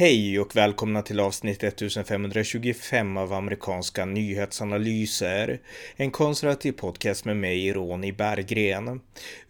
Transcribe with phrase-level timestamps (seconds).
[0.00, 5.60] Hej och välkomna till avsnitt 1525 av amerikanska nyhetsanalyser.
[5.96, 9.00] En konservativ podcast med mig, Ronny Berggren.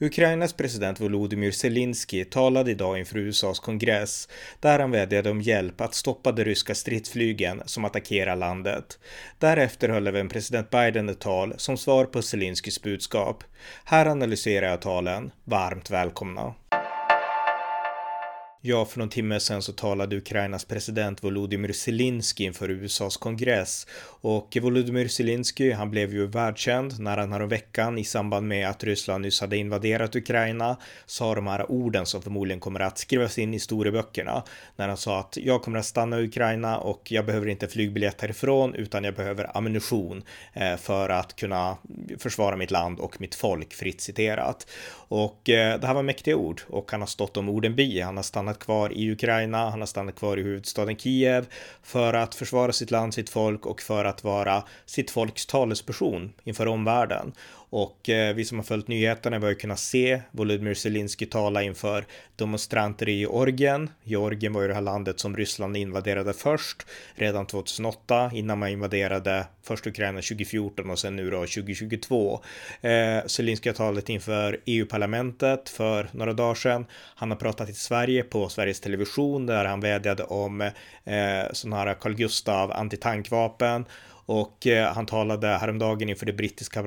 [0.01, 4.29] Ukrainas president Volodymyr Zelensky talade idag inför USAs kongress
[4.61, 8.99] där han vädjade om hjälp att stoppa de ryska stridsflygen som attackerar landet.
[9.39, 13.45] Därefter höll även president Biden ett tal som svar på Zelenskyjs budskap.
[13.85, 15.31] Här analyserar jag talen.
[15.45, 16.55] Varmt välkomna.
[18.63, 23.87] Ja, för någon timme sedan så talade Ukrainas president Volodymyr Zelensky inför USAs kongress
[24.23, 29.23] och Volodymyr Zelensky, han blev ju världskänd när han häromveckan i samband med att Ryssland
[29.23, 33.53] nyss hade invaderat Ukraina sa de här orden som förmodligen kommer att skrivas in i
[33.53, 34.43] historieböckerna
[34.77, 38.21] när han sa att jag kommer att stanna i Ukraina och jag behöver inte flygbiljett
[38.21, 40.23] härifrån utan jag behöver ammunition
[40.53, 41.77] eh, för att kunna
[42.19, 44.67] försvara mitt land och mitt folk fritt citerat.
[44.93, 48.01] Och eh, det här var mäktiga ord och han har stått om orden bi.
[48.01, 51.47] Han har stannat stannat kvar i Ukraina, han har stannat kvar i huvudstaden Kiev
[51.83, 56.67] för att försvara sitt land, sitt folk och för att vara sitt folks talesperson inför
[56.69, 57.33] omvärlden.
[57.71, 61.63] Och eh, vi som har följt nyheterna vi har ju kunnat se Volodymyr Zelensky tala
[61.63, 62.05] inför
[62.37, 63.91] demonstranter i Georgien.
[64.05, 69.47] Georgien var ju det här landet som Ryssland invaderade först, redan 2008, innan man invaderade
[69.63, 72.41] först Ukraina 2014 och sen nu då 2022.
[72.81, 76.87] Eh, Zelensky har talat inför EU-parlamentet för några dagar sedan.
[77.15, 80.73] Han har pratat i Sverige på Sveriges Television där han vädjade om eh,
[81.53, 83.85] sådana här Carl Gustav antitankvapen
[84.31, 86.83] och eh, han talade häromdagen inför det brittiska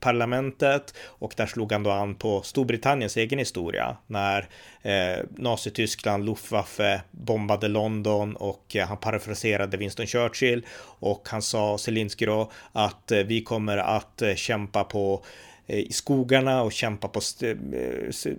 [0.00, 4.48] parlamentet och där slog han då an på Storbritanniens egen historia när
[4.82, 10.66] eh, Nazityskland, Luftwaffe bombade London och eh, han parafraserade Winston Churchill
[10.98, 15.24] och han sa Zelenskyj då att eh, vi kommer att eh, kämpa på
[15.72, 17.56] Eh, i skogarna och kämpa på eh,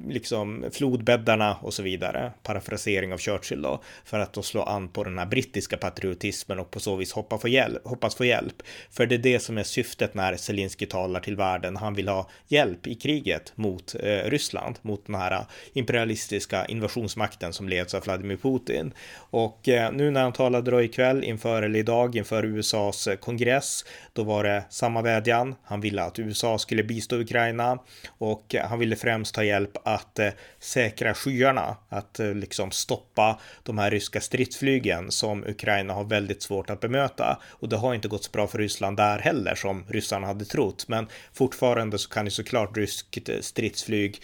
[0.08, 2.31] liksom flodbäddarna och så vidare.
[2.44, 6.71] Parafrasering av Churchill då, för att då slå an på den här brittiska patriotismen och
[6.71, 8.55] på så vis hoppa få hjälp, hoppas få hjälp.
[8.92, 11.76] För det är det som är syftet när Zelensky talar till världen.
[11.76, 17.70] Han vill ha hjälp i kriget mot eh, Ryssland, mot den här imperialistiska invasionsmakten som
[17.70, 18.94] leds av Vladimir Putin.
[19.15, 24.23] Och eh, nu när han talade då ikväll inför, eller idag inför USAs kongress, då
[24.23, 25.55] var det samma vädjan.
[25.64, 27.80] Han ville att USA skulle bistå Ukraina
[28.17, 30.30] och han ville främst ta hjälp att eh,
[30.60, 36.70] säkra skyarna, att eh, liksom stoppa de här ryska stridsflygen som Ukraina har väldigt svårt
[36.70, 37.39] att bemöta.
[37.50, 40.88] Och det har inte gått så bra för Ryssland där heller som ryssarna hade trott,
[40.88, 44.22] men fortfarande så kan ju såklart ryskt eh, stridsflyg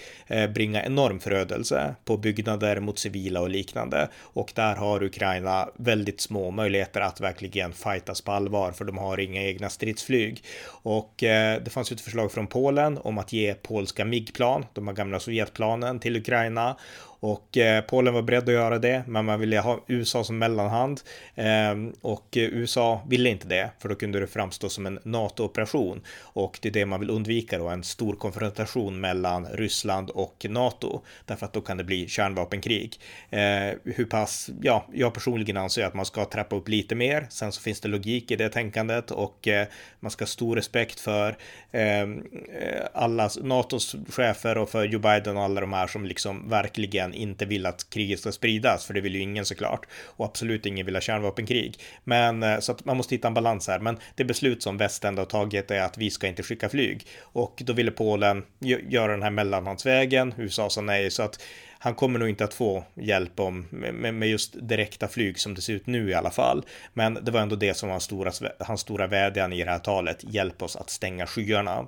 [0.53, 4.09] bringa enorm förödelse på byggnader mot civila och liknande.
[4.21, 9.19] Och där har Ukraina väldigt små möjligheter att verkligen fightas på allvar, för de har
[9.19, 10.43] inga egna stridsflyg.
[10.67, 14.87] Och det fanns ju ett förslag från Polen Polen om att ge polska MIG-plan, de
[14.87, 16.75] här gamla Sovjetplanen, till Ukraina
[17.19, 21.01] och eh, Polen var beredd att göra det, men man ville ha USA som mellanhand
[21.35, 26.59] eh, och USA ville inte det, för då kunde det framstå som en NATO-operation och
[26.61, 31.45] det är det man vill undvika då, en stor konfrontation mellan Ryssland och NATO, därför
[31.45, 32.99] att då kan det bli kärnvapenkrig.
[33.29, 33.39] Eh,
[33.83, 37.27] hur pass, ja, jag personligen anser att man ska trappa upp lite mer.
[37.29, 39.67] Sen så finns det logik i det tänkandet och eh,
[39.99, 41.37] man ska ha stor respekt för
[41.71, 42.23] ehm,
[42.61, 47.08] eh, alla NATOs chefer och för Joe Biden och alla de här som liksom verkligen
[47.09, 49.87] verkligen inte vill att kriget ska spridas, för det vill ju ingen såklart.
[50.17, 51.77] Och absolut ingen vill ha kärnvapenkrig.
[52.05, 53.79] Men eh, så att man måste hitta en balans här.
[53.79, 57.05] Men det beslut som väst ändå har tagit är att vi ska inte skicka flyg.
[57.33, 58.43] Och då ville Polen
[58.89, 60.33] göra den här mellanhandsvägen.
[60.37, 61.39] USA sa nej, så att
[61.81, 65.61] han kommer nog inte att få hjälp om, med, med, just direkta flyg som det
[65.61, 66.65] ser ut nu i alla fall.
[66.93, 69.79] Men det var ändå det som var hans stora, hans stora vädjan i det här
[69.79, 70.23] talet.
[70.23, 71.87] Hjälp oss att stänga skyarna.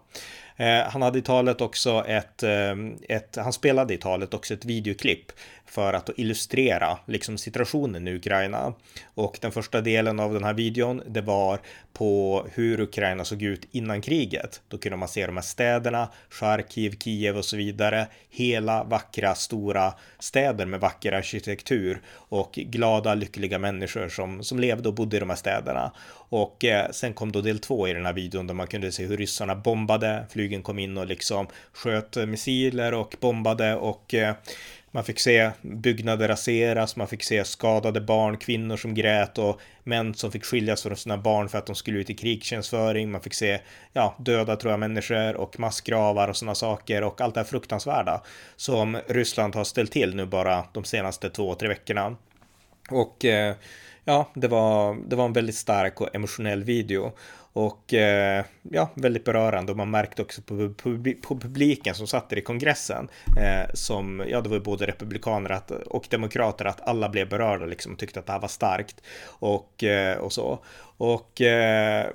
[0.58, 2.76] Eh, han hade i talet också ett, eh,
[3.10, 5.32] ett, han spelade i talet också ett videoklipp
[5.72, 8.74] för att illustrera liksom situationen i Ukraina.
[9.04, 11.60] Och den första delen av den här videon, det var
[11.94, 14.62] på hur Ukraina såg ut innan kriget.
[14.68, 18.08] Då kunde man se de här städerna, Charkiv, Kiev och så vidare.
[18.30, 24.96] Hela vackra, stora städer med vacker arkitektur och glada, lyckliga människor som, som levde och
[24.96, 25.92] bodde i de här städerna.
[26.14, 29.06] Och eh, sen kom då del två i den här videon där man kunde se
[29.06, 34.36] hur ryssarna bombade, flygen kom in och liksom sköt missiler och bombade och eh,
[34.92, 40.14] man fick se byggnader raseras, man fick se skadade barn, kvinnor som grät och män
[40.14, 43.12] som fick skiljas från sina barn för att de skulle ut i krigstjänstföring.
[43.12, 43.62] Man fick se
[43.94, 48.22] ja, döda tror jag människor och massgravar och sådana saker och allt det här fruktansvärda
[48.56, 52.16] som Ryssland har ställt till nu bara de senaste två, tre veckorna.
[52.90, 53.56] Och eh,
[54.06, 57.12] ja, det var, det var en väldigt stark och emotionell video.
[57.54, 62.34] Och eh, ja, väldigt berörande och man märkte också på, på, på publiken som satt
[62.34, 67.10] i kongressen eh, som, ja det var ju både republikaner att, och demokrater att alla
[67.10, 70.60] blev berörda liksom och tyckte att det här var starkt och, eh, och så.
[71.04, 72.08] Och eh,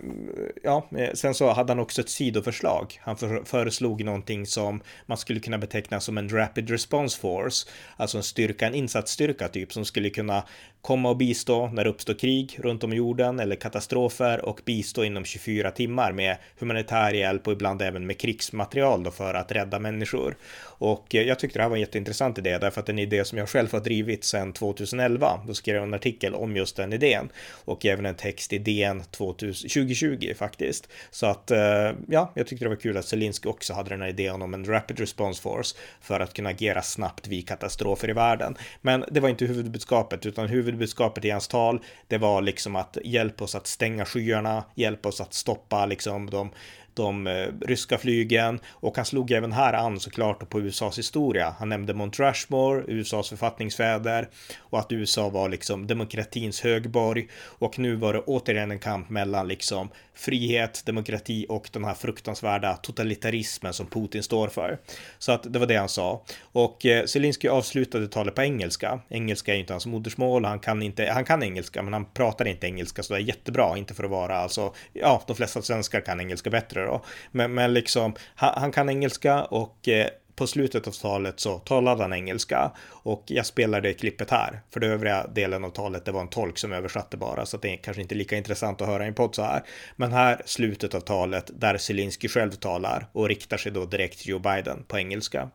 [0.62, 3.00] ja, eh, sen så hade han också ett sidoförslag.
[3.00, 8.22] Han föreslog någonting som man skulle kunna beteckna som en Rapid Response Force, alltså en
[8.22, 10.42] styrka, en insatsstyrka typ som skulle kunna
[10.80, 15.04] komma och bistå när det uppstår krig runt om i jorden eller katastrofer och bistå
[15.04, 19.78] inom 24 timmar med humanitär hjälp och ibland även med krigsmaterial då för att rädda
[19.78, 20.36] människor.
[20.78, 22.98] Och eh, jag tyckte det här var en jätteintressant idé därför att det är en
[22.98, 25.40] idé som jag själv har drivit sedan 2011.
[25.46, 27.28] Då skrev jag en artikel om just den idén
[27.64, 30.88] och även en text i DN 2020 faktiskt.
[31.10, 34.08] Så att eh, ja, jag tyckte det var kul att Zelensky också hade den här
[34.08, 38.56] idén om en Rapid Response Force för att kunna agera snabbt vid katastrofer i världen.
[38.80, 43.44] Men det var inte huvudbudskapet utan huvudbudskapet i hans tal det var liksom att hjälpa
[43.44, 46.50] oss att stänga skyarna, hjälpa oss att stoppa liksom de
[46.96, 51.54] de eh, ryska flygen och han slog även här an såklart på USAs historia.
[51.58, 54.28] Han nämnde Mount Rushmore, USAs författningsfäder
[54.58, 59.48] och att USA var liksom demokratins högborg och nu var det återigen en kamp mellan
[59.48, 64.78] liksom frihet, demokrati och den här fruktansvärda totalitarismen som Putin står för.
[65.18, 66.24] Så att det var det han sa.
[66.40, 69.00] Och eh, Zelensky avslutade talet på engelska.
[69.08, 72.46] Engelska är ju inte hans modersmål, han kan inte, han kan engelska, men han pratar
[72.46, 76.00] inte engelska så det är jättebra, inte för att vara alltså, ja, de flesta svenskar
[76.00, 77.04] kan engelska bättre då.
[77.32, 82.02] Men, men liksom, han, han kan engelska och eh, på slutet av talet så talade
[82.02, 84.60] han engelska och jag spelade klippet här.
[84.70, 87.72] För den övriga delen av talet, det var en tolk som översatte bara, så det
[87.72, 89.62] är kanske inte lika intressant att höra i en podd så här.
[89.96, 94.30] Men här slutet av talet där Zelensky själv talar och riktar sig då direkt till
[94.30, 95.50] Joe Biden på engelska.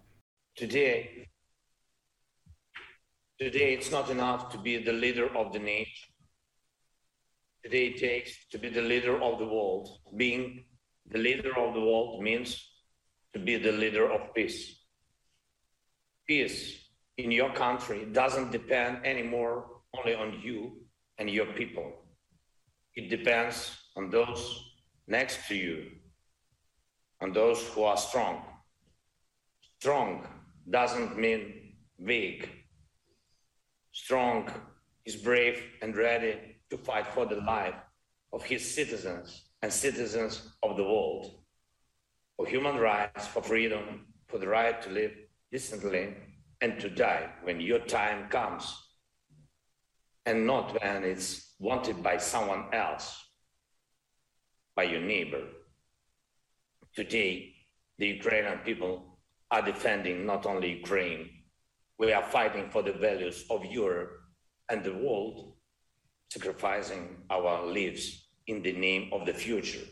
[0.59, 1.29] Today,
[3.39, 6.11] today it's not enough to be the leader of the nation.
[7.63, 9.87] Today it takes to be the leader of the world.
[10.17, 10.70] Being
[11.11, 12.69] the leader of the world means
[13.33, 14.79] to be the leader of peace.
[16.25, 16.79] Peace
[17.17, 20.77] in your country doesn't depend anymore only on you
[21.17, 21.91] and your people.
[22.95, 24.71] It depends on those
[25.07, 25.91] next to you,
[27.19, 28.43] on those who are strong.
[29.79, 30.27] Strong
[30.69, 32.49] doesn't mean weak.
[33.91, 34.49] Strong
[35.05, 37.75] is brave and ready to fight for the life
[38.31, 41.41] of his citizens and citizens of the world.
[42.41, 45.11] for human rights, for freedom, for the right to live
[45.51, 46.15] decently
[46.61, 48.63] and to die when your time comes,
[50.25, 53.23] and not when it's wanted by someone else,
[54.75, 55.43] by your neighbor.
[56.95, 57.53] Today,
[57.99, 59.19] the Ukrainian people
[59.51, 61.29] are defending not only Ukraine,
[61.99, 64.13] we are fighting for the values of Europe
[64.69, 65.53] and the world,
[66.31, 69.85] sacrificing our lives in the name of the future.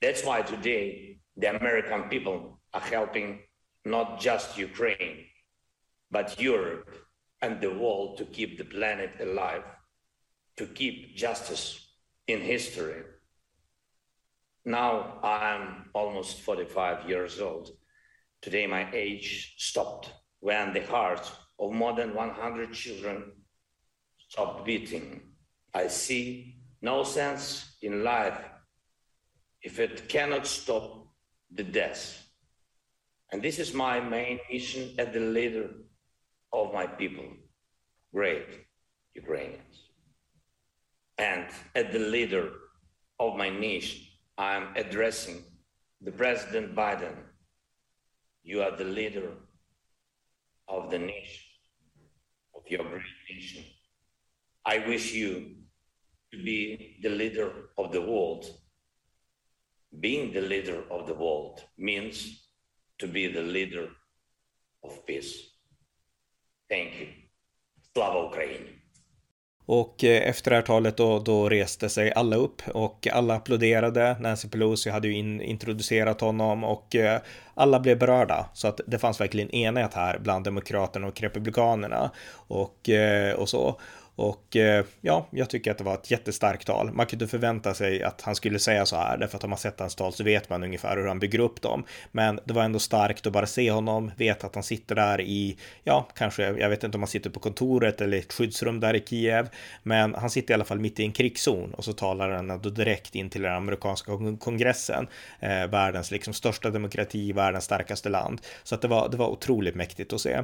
[0.00, 3.40] That's why today the American people are helping
[3.84, 5.26] not just Ukraine,
[6.10, 6.88] but Europe
[7.42, 9.64] and the world to keep the planet alive,
[10.56, 11.94] to keep justice
[12.26, 13.02] in history.
[14.64, 17.70] Now I'm almost 45 years old.
[18.42, 23.32] Today my age stopped when the heart of more than 100 children
[24.28, 25.20] stopped beating.
[25.74, 28.38] I see no sense in life
[29.62, 31.06] if it cannot stop
[31.52, 32.26] the death.
[33.32, 35.68] And this is my main mission as the leader
[36.52, 37.26] of my people,
[38.12, 38.46] great
[39.14, 39.76] Ukrainians.
[41.18, 42.50] And as the leader
[43.18, 44.00] of my nation,
[44.38, 45.44] I am addressing
[46.00, 47.14] the President Biden.
[48.42, 49.32] You are the leader
[50.66, 51.44] of the nation,
[52.56, 53.64] of your great nation.
[54.64, 55.56] I wish you
[56.32, 58.44] to be the leader of the world
[59.98, 62.46] being the leader of the world means
[62.98, 63.88] to be the leader
[64.82, 65.34] of peace.
[66.68, 67.06] Thank you.
[67.92, 68.76] Slava Ukraini!
[69.66, 74.16] Och eh, efter det här talet då, då reste sig alla upp och alla applåderade.
[74.20, 77.20] Nancy Pelosi hade ju in, introducerat honom och eh,
[77.54, 78.50] alla blev berörda.
[78.54, 82.10] Så att det fanns verkligen enhet här bland demokraterna och republikanerna
[82.48, 83.80] och, eh, och så.
[84.20, 86.92] Och eh, ja, jag tycker att det var ett jättestarkt tal.
[86.92, 89.80] Man kunde förvänta sig att han skulle säga så här, därför att om man sett
[89.80, 91.84] hans tal så vet man ungefär hur han bygger upp dem.
[92.12, 95.56] Men det var ändå starkt att bara se honom, veta att han sitter där i,
[95.84, 99.00] ja, kanske, jag vet inte om han sitter på kontoret eller ett skyddsrum där i
[99.06, 99.48] Kiev,
[99.82, 102.70] men han sitter i alla fall mitt i en krigszon och så talar han då
[102.70, 105.06] direkt in till den amerikanska kongressen,
[105.40, 108.40] eh, världens liksom största demokrati, världens starkaste land.
[108.62, 110.42] Så att det var, det var otroligt mäktigt att se.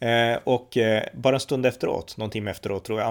[0.00, 3.05] Eh, och eh, bara en stund efteråt, någon timme efteråt tror jag,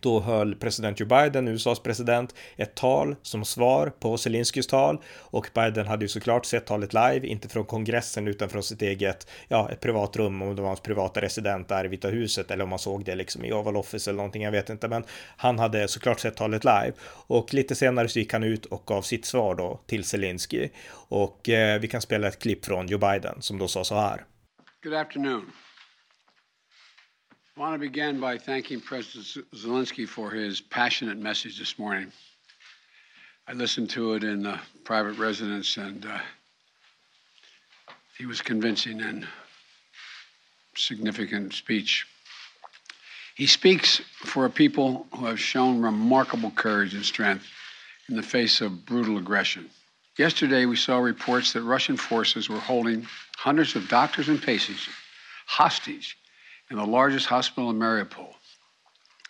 [0.00, 5.50] då höll president Joe Biden, USAs president, ett tal som svar på Zelenskyjs tal och
[5.54, 9.70] Biden hade ju såklart sett talet live, inte från kongressen utan från sitt eget, ja,
[9.70, 12.70] ett privat rum om det var hans privata resident där i Vita huset eller om
[12.70, 15.04] man såg det liksom i Oval Office eller någonting, jag vet inte, men
[15.36, 16.92] han hade såklart sett talet live
[17.26, 21.48] och lite senare så gick han ut och gav sitt svar då till Zelensky och
[21.48, 24.24] eh, vi kan spela ett klipp från Joe Biden som då sa så här.
[24.84, 25.52] Good afternoon.
[27.54, 32.10] I want to begin by thanking President Zelensky for his passionate message this morning.
[33.46, 36.18] I listened to it in the private residence, and uh,
[38.16, 39.28] he was convincing and
[40.74, 42.06] significant speech.
[43.34, 47.44] He speaks for a people who have shown remarkable courage and strength
[48.08, 49.68] in the face of brutal aggression.
[50.16, 53.06] Yesterday, we saw reports that Russian forces were holding
[53.36, 54.88] hundreds of doctors and patients
[55.44, 56.16] hostage
[56.72, 58.32] in the largest hospital in Mariupol.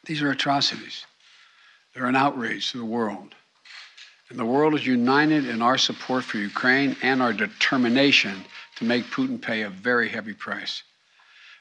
[0.07, 1.05] These are atrocities.
[1.93, 3.35] They're an outrage to the world.
[4.31, 8.45] And the world is united in our support for Ukraine and our determination
[8.77, 10.85] to make Putin pay a very heavy price.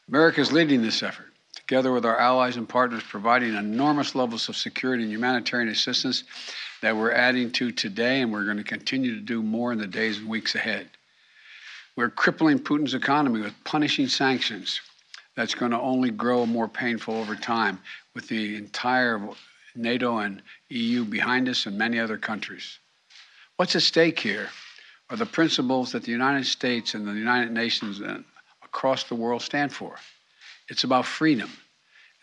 [0.07, 4.55] America is leading this effort, together with our allies and partners, providing enormous levels of
[4.55, 6.25] security and humanitarian assistance
[6.83, 9.87] that we're adding to today, and we're going to continue to do more in the
[9.87, 10.87] days and weeks ahead.
[11.95, 14.79] We're crippling Putin's economy with punishing sanctions,
[15.35, 17.79] that's going to only grow more painful over time
[18.13, 19.21] with the entire
[19.75, 22.79] NATO and EU behind us and many other countries.
[23.55, 24.49] What's at stake here
[25.09, 28.25] are the principles that the United States and the United Nations and
[28.63, 29.95] across the world stand for.
[30.69, 31.49] It's about freedom.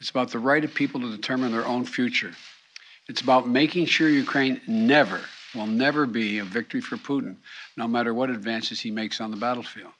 [0.00, 2.32] It's about the right of people to determine their own future.
[3.08, 5.20] It's about making sure Ukraine never,
[5.54, 7.36] will never be a victory for Putin,
[7.76, 9.92] no matter what advances he makes on the battlefield.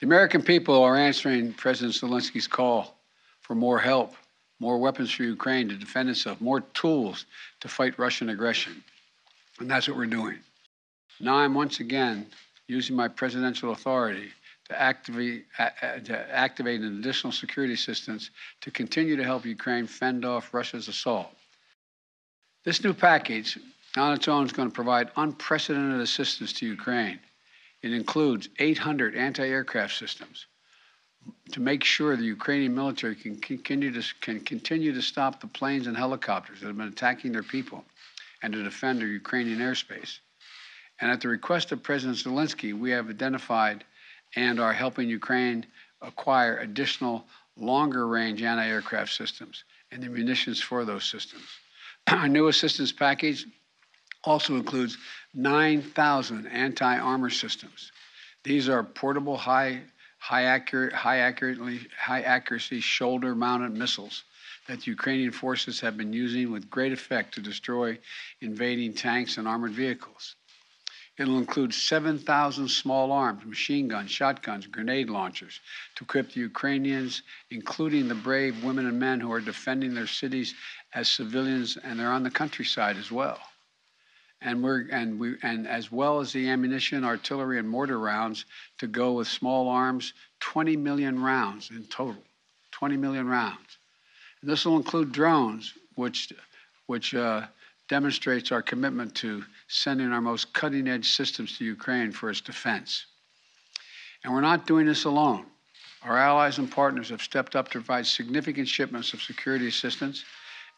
[0.00, 2.96] The American people are answering President Zelensky's call
[3.40, 4.14] for more help,
[4.60, 7.26] more weapons for Ukraine to defend itself, more tools
[7.60, 8.84] to fight Russian aggression.
[9.58, 10.38] And that's what we're doing.
[11.18, 12.26] Now I'm once again
[12.68, 14.30] using my presidential authority
[14.68, 15.70] to activate, uh,
[16.04, 21.34] to activate an additional security assistance to continue to help Ukraine fend off Russia's assault.
[22.64, 23.58] This new package
[23.96, 27.18] on its own is going to provide unprecedented assistance to Ukraine
[27.82, 30.46] it includes 800 anti-aircraft systems
[31.52, 35.86] to make sure the Ukrainian military can continue to can continue to stop the planes
[35.86, 37.84] and helicopters that have been attacking their people
[38.42, 40.18] and to defend their Ukrainian airspace.
[41.00, 43.84] And at the request of President Zelensky, we have identified
[44.36, 45.66] and are helping Ukraine
[46.02, 51.46] acquire additional longer range anti aircraft systems and the munitions for those systems.
[52.08, 53.46] Our new assistance package
[54.24, 54.98] also includes
[55.34, 57.92] 9,000 anti-armor systems.
[58.44, 59.82] These are portable, high,
[60.18, 64.24] high, accurate, high, accurately, high accuracy shoulder-mounted missiles
[64.66, 67.98] that the Ukrainian forces have been using with great effect to destroy
[68.40, 70.34] invading tanks and armored vehicles.
[71.16, 75.60] It'll include 7,000 small arms, machine guns, shotguns, grenade launchers
[75.96, 80.54] to equip the Ukrainians, including the brave women and men who are defending their cities
[80.94, 83.38] as civilians, and they're on the countryside as well
[84.40, 88.44] and we're and we and as well as the ammunition, artillery, and mortar rounds
[88.78, 92.22] to go with small arms, 20 million rounds in total,
[92.72, 93.78] 20 million rounds.
[94.40, 96.32] And this will include drones, which
[96.86, 97.46] which uh,
[97.88, 103.06] demonstrates our commitment to sending our most cutting-edge systems to Ukraine for its defense.
[104.22, 105.46] And we're not doing this alone.
[106.02, 110.24] Our allies and partners have stepped up to provide significant shipments of security assistance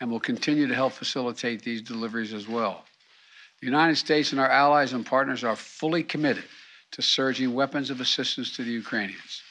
[0.00, 2.84] and will continue to help facilitate these deliveries as well.
[3.60, 6.44] The United States and our allies and partners are fully committed
[6.92, 9.42] to surging weapons of assistance to the Ukrainians.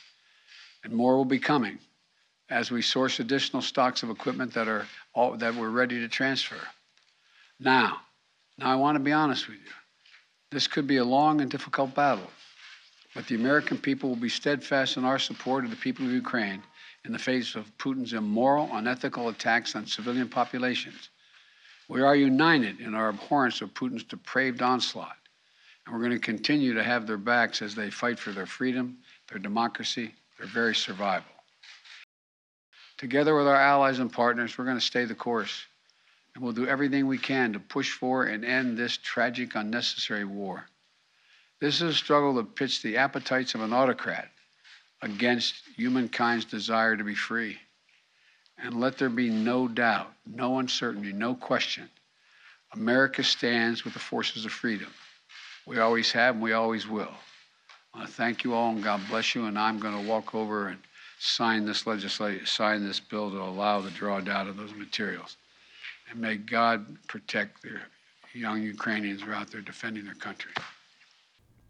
[0.84, 1.80] And more will be coming
[2.50, 6.60] as we source additional stocks of equipment that are all, that we're ready to transfer.
[7.60, 8.01] Now,
[8.58, 9.72] now I want to be honest with you.
[10.51, 12.32] This could be a long and difficult battle,
[13.13, 16.63] but the American people will be steadfast in our support of the people of Ukraine
[17.06, 21.10] in the face of Putin's immoral, unethical attacks on civilian populations.
[21.89, 25.17] We are united in our abhorrence of Putin's depraved onslaught,
[25.86, 29.00] and we're going to continue to have their backs as they fight for their freedom,
[29.27, 31.31] their democracy, their very survival.
[33.00, 35.65] Together with our allies and partners, we're going to stay the course,
[36.36, 40.65] and we'll do everything we can to push for and end this tragic, unnecessary war.
[41.60, 44.29] This is a struggle that pits the appetites of an autocrat
[45.01, 47.58] against humankind's desire to be free.
[48.63, 51.89] And let there be no doubt, no uncertainty, no question.
[52.74, 54.89] America stands with the forces of freedom.
[55.66, 57.13] We always have and we always will.
[57.94, 59.46] I thank you all and God bless you.
[59.46, 60.80] And I'm going to walk over and
[61.20, 65.38] sign this legislation, sign this bill to allow the drawdown of those materials.
[66.10, 67.80] And may God protect the
[68.34, 70.51] young Ukrainians who are out there defending their country.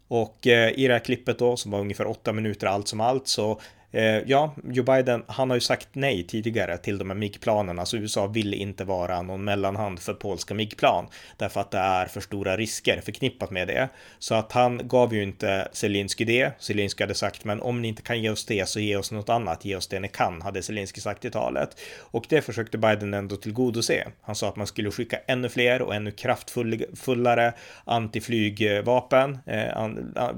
[0.08, 3.28] Och eh, i det här klippet då, som var ungefär åtta minuter allt som allt,
[3.28, 3.60] så
[3.92, 7.78] Eh, ja, Joe Biden, han har ju sagt nej tidigare till de här MIG-planen.
[7.78, 11.06] Alltså USA vill inte vara någon mellanhand för polska MIG-plan
[11.36, 13.88] därför att det är för stora risker förknippat med det.
[14.18, 16.52] Så att han gav ju inte Zelensky det.
[16.58, 19.28] Zelensky hade sagt, men om ni inte kan ge oss det så ge oss något
[19.28, 19.64] annat.
[19.64, 21.80] Ge oss det ni kan, hade Zelensky sagt i talet.
[21.98, 24.08] Och det försökte Biden ändå tillgodose.
[24.22, 27.52] Han sa att man skulle skicka ännu fler och ännu kraftfullare
[27.84, 29.88] antiflygvapen, eh,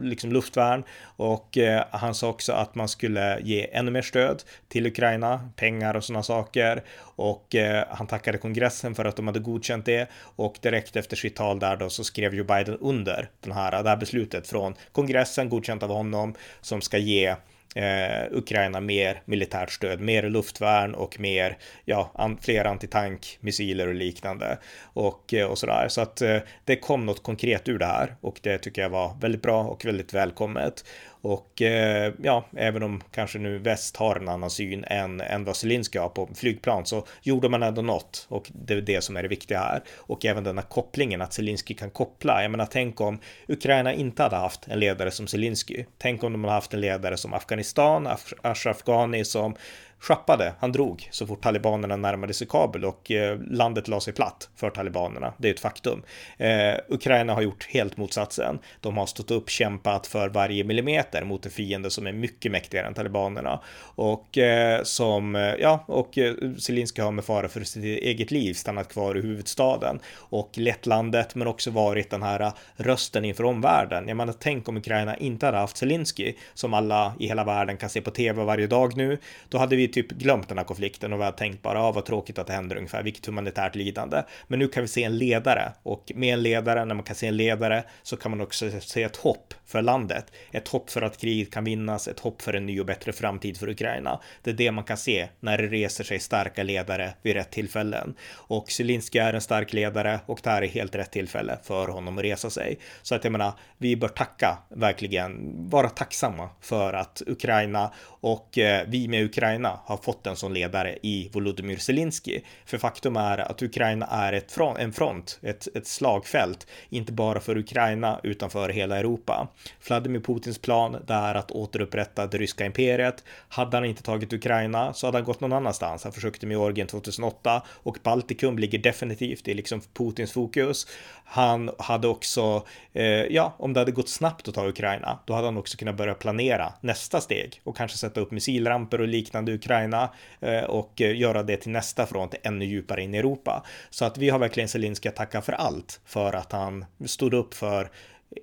[0.03, 0.85] liksom luftvärn.
[1.17, 5.97] Och eh, han sa också att man skulle ge ännu mer stöd till Ukraina, pengar
[5.97, 6.83] och sådana saker.
[7.01, 11.37] Och eh, han tackade kongressen för att de hade godkänt det och direkt efter sitt
[11.37, 15.49] tal där då så skrev ju Biden under den här, det här beslutet från kongressen
[15.49, 17.35] godkänt av honom som ska ge
[17.75, 24.59] eh, Ukraina mer militärt stöd, mer luftvärn och mer, ja, an, fler antitankmissiler och liknande
[24.83, 25.89] och, eh, och sådär.
[25.89, 29.17] Så att eh, det kom något konkret ur det här och det tycker jag var
[29.21, 30.85] väldigt bra och väldigt välkommet.
[31.23, 35.57] Och eh, ja, även om kanske nu väst har en annan syn än, än vad
[35.57, 39.23] Zelenskyj har på flygplan så gjorde man ändå något och det är det som är
[39.23, 39.83] det viktiga här.
[39.97, 42.43] Och även den här kopplingen att Zelenskyj kan koppla.
[42.43, 45.87] Jag menar, tänk om Ukraina inte hade haft en ledare som Zelenskyj.
[45.99, 48.09] Tänk om de hade haft en ledare som Afghanistan,
[48.43, 49.55] Ashraf Ghani som
[50.03, 54.49] schappade, han drog så fort talibanerna närmade sig Kabul och eh, landet la sig platt
[54.57, 55.33] för talibanerna.
[55.39, 56.03] Det är ett faktum.
[56.37, 58.59] Eh, Ukraina har gjort helt motsatsen.
[58.81, 62.87] De har stått upp, kämpat för varje millimeter mot en fiende som är mycket mäktigare
[62.87, 63.61] än talibanerna
[63.95, 68.55] och eh, som, eh, ja, och eh, Zelenskyj har med fara för sitt eget liv
[68.55, 74.09] stannat kvar i huvudstaden och lett landet, men också varit den här rösten inför omvärlden.
[74.09, 77.91] Jag menar, tänk om Ukraina inte hade haft Zelenskyj som alla i hela världen kan
[77.91, 79.19] se på tv varje dag nu.
[79.49, 82.05] Då hade vi typ glömt den här konflikten och vi har tänkt bara, ah, vad
[82.05, 84.23] tråkigt att det händer ungefär, vilket humanitärt lidande.
[84.49, 87.27] Men nu kan vi se en ledare och med en ledare, när man kan se
[87.27, 90.33] en ledare så kan man också se ett hopp för landet.
[90.51, 93.57] Ett hopp för att kriget kan vinnas, ett hopp för en ny och bättre framtid
[93.57, 94.21] för Ukraina.
[94.43, 98.15] Det är det man kan se när det reser sig starka ledare vid rätt tillfällen.
[98.33, 102.19] Och Zelenskyj är en stark ledare och det här är helt rätt tillfälle för honom
[102.19, 102.79] att resa sig.
[103.03, 108.85] Så att jag menar, vi bör tacka, verkligen vara tacksamma för att Ukraina och eh,
[108.89, 112.41] vi med Ukraina har fått en sån ledare i Volodymyr Zelensky.
[112.65, 117.41] För faktum är att Ukraina är ett front, en front, ett, ett slagfält, inte bara
[117.41, 119.49] för Ukraina utan för hela Europa.
[119.89, 123.25] Vladimir Putins plan det är att återupprätta det ryska imperiet.
[123.49, 126.05] Hade han inte tagit Ukraina så hade han gått någon annanstans.
[126.05, 130.87] Han försökte med Georgien 2008 och Baltikum ligger definitivt i liksom Putins fokus.
[131.25, 135.47] Han hade också, eh, ja, om det hade gått snabbt att ta Ukraina, då hade
[135.47, 139.55] han också kunnat börja planera nästa steg och kanske sätta upp missilramper och liknande i
[139.73, 143.65] Ukraina eh, och eh, göra det till nästa front ännu djupare in i Europa.
[143.91, 147.55] Så att vi har verkligen Zelenskyj att tacka för allt för att han stod upp
[147.55, 147.91] för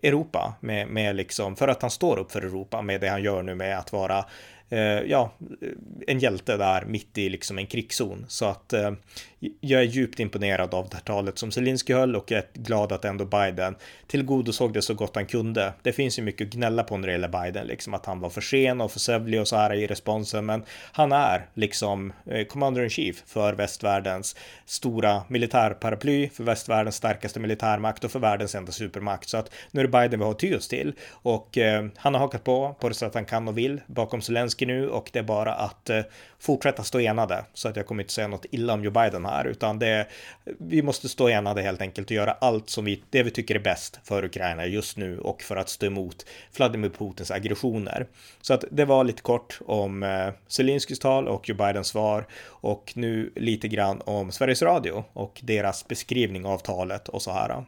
[0.03, 3.43] Europa med, med liksom, för att han står upp för Europa med det han gör
[3.43, 4.25] nu med att vara
[4.69, 5.31] eh, ja,
[6.07, 8.25] en hjälte där mitt i liksom en krigszon.
[8.27, 8.91] Så att eh,
[9.39, 12.91] jag är djupt imponerad av det här talet som Zelenskyj höll och jag är glad
[12.91, 13.75] att ändå Biden
[14.07, 15.73] tillgodosåg det så gott han kunde.
[15.81, 18.29] Det finns ju mycket att gnälla på när det gäller Biden, liksom att han var
[18.29, 22.45] för sen och för sövlig och så här i responsen, men han är liksom eh,
[22.45, 28.71] commander in chief för västvärldens stora militärparaply, för västvärldens starkaste militärmakt och för världens enda
[28.71, 29.29] supermakt.
[29.29, 32.21] Så att nu är det Biden vi har ty oss till och eh, han har
[32.21, 35.23] hakat på på det sätt han kan och vill bakom Zelenskyj nu och det är
[35.23, 36.01] bara att eh,
[36.39, 39.45] fortsätta stå enade så att jag kommer inte säga något illa om Joe Biden här,
[39.45, 40.07] utan det,
[40.59, 43.59] vi måste stå enade helt enkelt och göra allt som vi, det vi tycker är
[43.59, 46.25] bäst för Ukraina just nu och för att stå emot
[46.57, 48.07] Vladimir Putins aggressioner.
[48.41, 52.93] Så att det var lite kort om eh, Zelenskyjs tal och Joe Bidens svar och
[52.95, 57.65] nu lite grann om Sveriges Radio och deras beskrivning av talet och så här.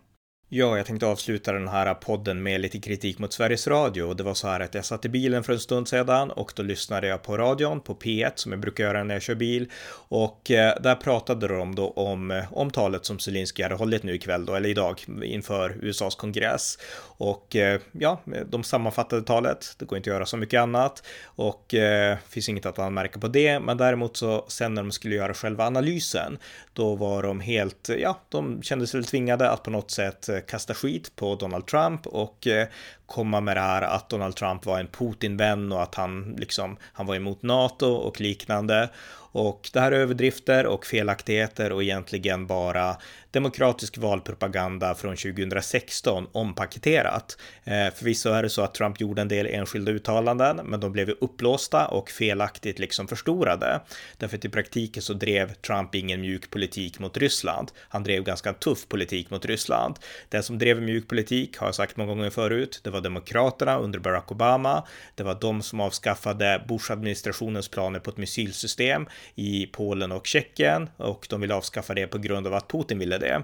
[0.54, 4.04] Ja, jag tänkte avsluta den här podden med lite kritik mot Sveriges Radio.
[4.04, 6.54] och Det var så här att jag satt i bilen för en stund sedan och
[6.56, 9.72] då lyssnade jag på radion på P1 som jag brukar göra när jag kör bil
[10.08, 14.16] och eh, där pratade de då om, eh, om talet som Zelenskyj hade hållit nu
[14.16, 16.78] ikväll då, eller idag inför USAs kongress.
[17.18, 19.76] Och eh, ja, de sammanfattade talet.
[19.78, 23.28] Det går inte att göra så mycket annat och eh, finns inget att anmärka på
[23.28, 23.60] det.
[23.60, 26.38] Men däremot så sen när de skulle göra själva analysen,
[26.74, 30.41] då var de helt, ja, de kände sig väl tvingade att på något sätt eh,
[30.42, 32.68] kasta skit på Donald Trump och eh,
[33.06, 37.06] komma med det här att Donald Trump var en Putin-vän och att han liksom, han
[37.06, 38.90] var emot NATO och liknande.
[39.34, 42.98] Och det här är överdrifter och felaktigheter och egentligen bara
[43.32, 47.38] demokratisk valpropaganda från 2016 ompaketerat.
[47.64, 51.10] Eh, förvisso är det så att Trump gjorde en del enskilda uttalanden, men de blev
[51.10, 53.82] upplåsta och felaktigt liksom förstorade.
[54.18, 57.72] Därför att i praktiken så drev Trump ingen mjuk politik mot Ryssland.
[57.90, 59.96] Han drev ganska tuff politik mot Ryssland.
[60.32, 62.82] Det som drev mjuk politik har jag sagt många gånger förut.
[62.84, 64.84] Det var demokraterna under Barack Obama.
[65.16, 71.28] Det var de som avskaffade Bush-administrationens planer på ett missilsystem i Polen och Tjeckien och
[71.30, 73.44] de ville avskaffa det på grund av att Putin ville det.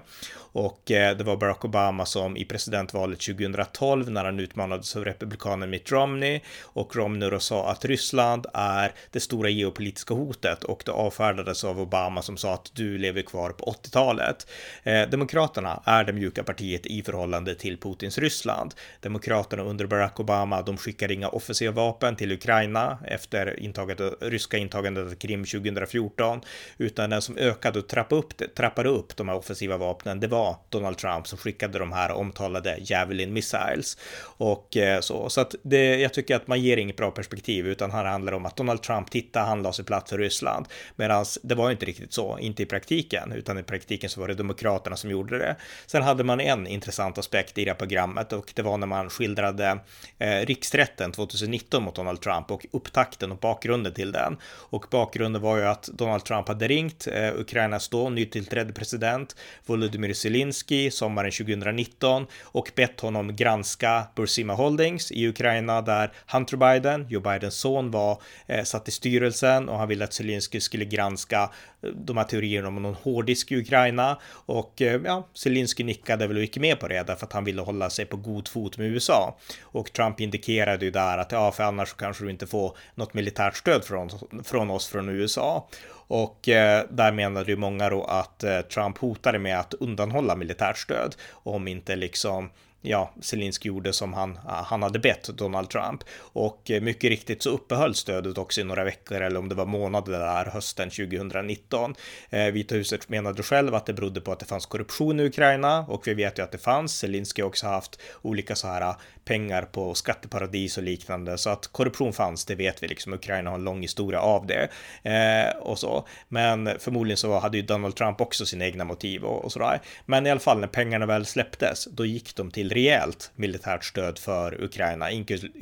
[0.58, 5.70] Och eh, det var Barack Obama som i presidentvalet 2012 när han utmanades av republikanen
[5.70, 10.92] Mitt Romney och Romney då sa att Ryssland är det stora geopolitiska hotet och det
[10.92, 14.46] avfärdades av Obama som sa att du lever kvar på 80-talet.
[14.82, 18.74] Eh, Demokraterna är det mjuka partiet i förhållande till Putins Ryssland.
[19.00, 25.06] Demokraterna under Barack Obama, de skickar inga offensiva vapen till Ukraina efter intaget, ryska intagandet
[25.06, 26.40] av Krim 2014,
[26.78, 30.47] utan den som ökade och trappade upp, trappade upp de här offensiva vapnen, det var
[30.68, 33.96] Donald Trump som skickade de här omtalade Javelin Missiles.
[34.22, 37.90] Och eh, så, så att det, jag tycker att man ger inget bra perspektiv, utan
[37.90, 40.66] här handlar det om att Donald Trump, titta, han la sig platt för Ryssland.
[40.96, 44.34] Medan det var inte riktigt så, inte i praktiken, utan i praktiken så var det
[44.34, 45.56] Demokraterna som gjorde det.
[45.86, 49.10] Sen hade man en intressant aspekt i det här programmet och det var när man
[49.10, 49.78] skildrade
[50.18, 54.36] eh, riksrätten 2019 mot Donald Trump och upptakten och bakgrunden till den.
[54.44, 60.12] Och bakgrunden var ju att Donald Trump hade ringt eh, Ukrainas då nytillträdde president Volodymyr
[60.28, 67.20] Zelensky sommaren 2019 och bett honom granska Bursima Holdings i Ukraina där Hunter Biden, Joe
[67.20, 71.50] Bidens son, var eh, satt i styrelsen och han ville att Zelensky skulle granska
[71.82, 76.36] eh, de här teorierna om någon hårddisk i Ukraina och eh, ja, Zelensky nickade väl
[76.36, 78.86] och gick med på det därför att han ville hålla sig på god fot med
[78.86, 83.14] USA och Trump indikerade ju där att ja, för annars kanske du inte får något
[83.14, 84.10] militärt stöd från,
[84.44, 85.68] från oss från USA.
[86.08, 90.78] Och eh, där menade ju många då att eh, Trump hotade med att undanhålla militärt
[90.78, 92.50] stöd om inte liksom
[92.82, 96.04] ja, Zelensky gjorde som han, ah, han hade bett Donald Trump.
[96.18, 99.66] Och eh, mycket riktigt så uppehöll stödet också i några veckor eller om det var
[99.66, 101.94] månader där hösten 2019.
[102.30, 105.80] Eh, Vita huset menade själv att det berodde på att det fanns korruption i Ukraina
[105.88, 106.98] och vi vet ju att det fanns.
[106.98, 108.94] Zelensky har också haft olika så här
[109.28, 113.12] pengar på skatteparadis och liknande så att korruption fanns, det vet vi liksom.
[113.12, 114.68] Ukraina har en lång historia av det
[115.02, 116.06] eh, och så.
[116.28, 119.80] Men förmodligen så hade ju Donald Trump också sina egna motiv och, och sådär.
[120.06, 124.18] Men i alla fall när pengarna väl släpptes, då gick de till rejält militärt stöd
[124.18, 125.10] för Ukraina,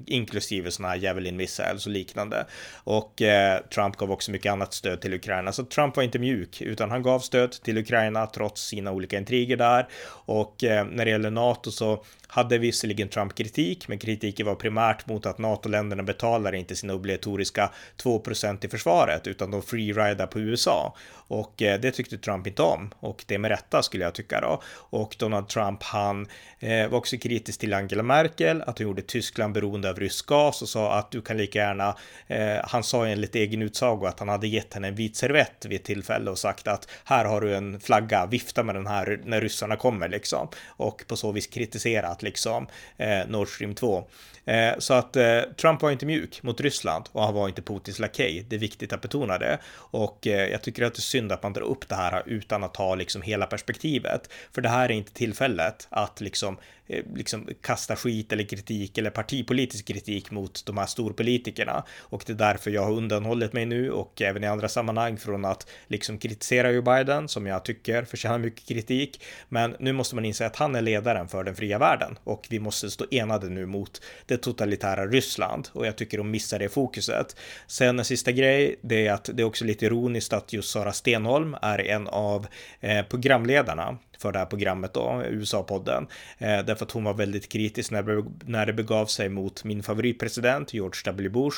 [0.06, 2.46] inklusive sådana här Javelin missiles och liknande.
[2.84, 6.60] Och eh, Trump gav också mycket annat stöd till Ukraina, så Trump var inte mjuk,
[6.60, 9.88] utan han gav stöd till Ukraina trots sina olika intriger där.
[10.26, 14.54] Och eh, när det gäller NATO så hade visserligen Trump kritik, kritik, men kritiken var
[14.54, 17.70] primärt mot att NATO-länderna betalar inte sina obligatoriska
[18.02, 20.94] 2% i försvaret, utan de freeridar på USA.
[21.28, 24.62] Och eh, det tyckte Trump inte om och det med rätta skulle jag tycka då.
[24.90, 26.26] Och Donald Trump han
[26.58, 30.62] eh, var också kritisk till Angela Merkel, att hon gjorde Tyskland beroende av rysk gas
[30.62, 34.28] och sa att du kan lika gärna, eh, han sa enligt egen utsago att han
[34.28, 37.56] hade gett henne en vit servett vid ett tillfälle och sagt att här har du
[37.56, 40.48] en flagga, vifta med den här när ryssarna kommer liksom.
[40.68, 42.66] Och på så vis kritiserat liksom
[42.96, 44.04] eh, Nord Stream 2.
[44.44, 47.98] Eh, så att eh, Trump var inte mjuk mot Ryssland och han var inte Putins
[47.98, 48.46] lakej.
[48.48, 49.58] Det är viktigt att betona det.
[49.74, 52.64] Och eh, jag tycker att det är synd att man drar upp det här utan
[52.64, 54.30] att ta liksom hela perspektivet.
[54.52, 59.10] För det här är inte tillfället att liksom Eh, liksom kasta skit eller kritik eller
[59.10, 61.84] partipolitisk kritik mot de här storpolitikerna.
[61.98, 65.44] Och det är därför jag har undanhållit mig nu och även i andra sammanhang från
[65.44, 69.24] att liksom kritisera Joe Biden som jag tycker förtjänar mycket kritik.
[69.48, 72.58] Men nu måste man inse att han är ledaren för den fria världen och vi
[72.58, 77.36] måste stå enade nu mot det totalitära Ryssland och jag tycker de missar det fokuset.
[77.66, 80.92] Sen en sista grej, det är att det är också lite ironiskt att just Sara
[80.92, 82.46] Stenholm är en av
[82.80, 86.06] eh, programledarna för det här programmet då, USA-podden.
[86.38, 90.74] Eh, därför att hon var väldigt kritisk när, när det begav sig mot min favoritpresident
[90.74, 91.28] George W.
[91.28, 91.56] Bush.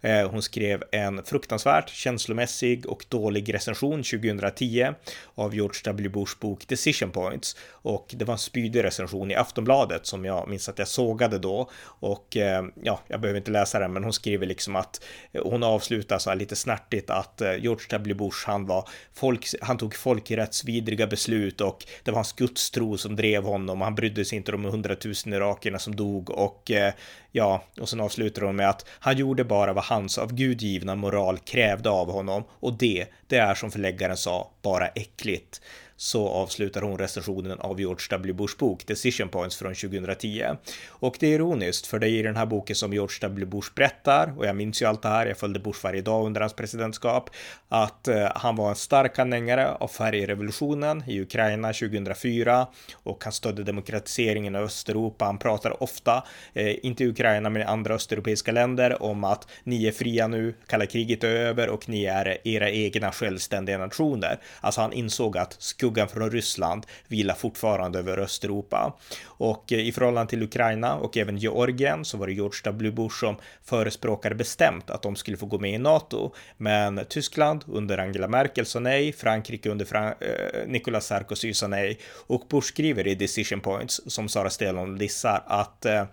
[0.00, 4.88] Eh, hon skrev en fruktansvärt känslomässig och dålig recension 2010
[5.34, 6.08] av George W.
[6.08, 10.68] Bush bok Decision Points och det var en spydig recension i Aftonbladet som jag minns
[10.68, 14.46] att jag sågade då och eh, ja, jag behöver inte läsa den, men hon skriver
[14.46, 18.14] liksom att eh, hon avslutar så här lite snärtigt att eh, George W.
[18.14, 23.44] Bush, han var folk, han tog folkrättsvidriga beslut och det var hans gudstro som drev
[23.44, 26.92] honom och han brydde sig inte om de hundratusen irakierna som dog och eh,
[27.32, 30.94] ja, och sen avslutar hon med att han gjorde bara vad hans av Gud givna
[30.94, 35.60] moral krävde av honom och det, det är som förläggaren sa, bara äckligt
[36.00, 38.32] så avslutar hon recensionen av George W.
[38.32, 40.44] Bush bok Decision Points från 2010.
[40.88, 43.46] Och det är ironiskt, för det är i den här boken som George W.
[43.46, 46.40] Bush berättar, och jag minns ju allt det här, jag följde Bush varje dag under
[46.40, 47.30] hans presidentskap,
[47.68, 53.62] att eh, han var en stark anhängare av färgrevolutionen i Ukraina 2004 och han stödde
[53.62, 55.24] demokratiseringen av Östeuropa.
[55.24, 59.86] Han pratar ofta, eh, inte i Ukraina men i andra östeuropeiska länder, om att ni
[59.86, 64.40] är fria nu, kalla kriget är över och ni är era egna självständiga nationer.
[64.60, 65.56] Alltså han insåg att
[65.90, 68.96] skuggan från Ryssland vilar fortfarande över Östeuropa.
[69.24, 72.90] Och eh, i förhållande till Ukraina och även Georgien så var det George W.
[72.90, 76.32] Bush som förespråkade bestämt att de skulle få gå med i NATO.
[76.56, 81.98] Men Tyskland under Angela Merkel sa nej, Frankrike under Fran eh, Nicolas Sarkozy sa nej
[82.26, 86.04] och Bush skriver i Decision Points som Sara Stelon dissar att eh,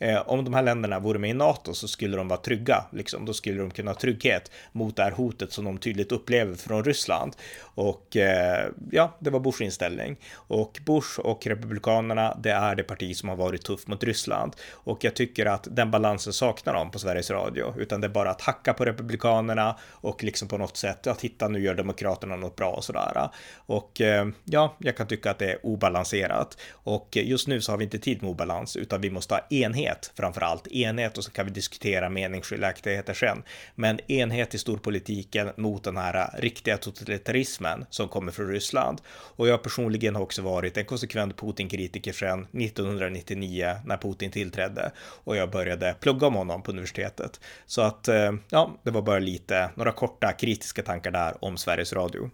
[0.00, 3.24] eh, om de här länderna vore med i NATO så skulle de vara trygga, liksom.
[3.24, 6.84] Då skulle de kunna ha trygghet mot det här hotet som de tydligt upplever från
[6.84, 7.36] Ryssland.
[7.62, 10.16] Och eh, ja, det var Bushs inställning.
[10.34, 14.56] Och Bush och Republikanerna, det är det parti som har varit tufft mot Ryssland.
[14.72, 18.30] Och jag tycker att den balansen saknar de på Sveriges Radio, utan det är bara
[18.30, 22.56] att hacka på Republikanerna och liksom på något sätt, ja, titta nu gör Demokraterna något
[22.56, 23.28] bra och sådär.
[23.56, 26.58] Och eh, ja, jag kan tycka att det är obalanserat.
[26.72, 29.89] Och just nu så har vi inte tid med obalans, utan vi måste ha enhet
[29.90, 33.42] enhet, framför allt enhet och så kan vi diskutera meningsskiljaktigheter sen.
[33.74, 39.00] Men enhet i storpolitiken mot den här riktiga totalitarismen som kommer från Ryssland.
[39.36, 44.92] Och jag personligen har också varit en konsekvent Putin-kritiker sedan 1999 när Putin tillträdde
[45.24, 47.40] och jag började plugga om honom på universitetet.
[47.66, 51.92] Så att eh, ja, det var bara lite, några korta kritiska tankar där om Sveriges
[51.92, 52.30] Radio.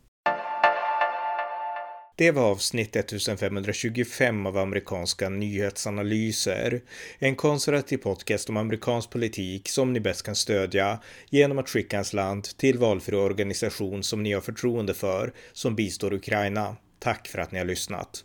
[2.18, 6.82] Det var avsnitt 1525 av amerikanska nyhetsanalyser.
[7.18, 11.00] En konservativ podcast om amerikansk politik som ni bäst kan stödja
[11.30, 16.12] genom att skicka en slant till valfri organisation som ni har förtroende för som bistår
[16.12, 16.76] Ukraina.
[16.98, 18.24] Tack för att ni har lyssnat.